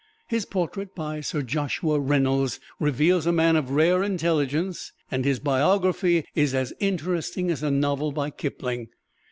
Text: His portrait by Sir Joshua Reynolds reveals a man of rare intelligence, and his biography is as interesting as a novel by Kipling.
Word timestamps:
His 0.27 0.45
portrait 0.47 0.95
by 0.95 1.21
Sir 1.21 1.43
Joshua 1.43 1.99
Reynolds 1.99 2.59
reveals 2.79 3.27
a 3.27 3.31
man 3.31 3.55
of 3.55 3.69
rare 3.69 4.01
intelligence, 4.01 4.93
and 5.11 5.25
his 5.25 5.37
biography 5.39 6.25
is 6.33 6.55
as 6.55 6.73
interesting 6.79 7.51
as 7.51 7.61
a 7.61 7.69
novel 7.69 8.11
by 8.11 8.31
Kipling. 8.31 8.87